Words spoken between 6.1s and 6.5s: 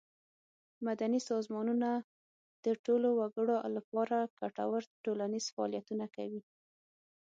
کوي.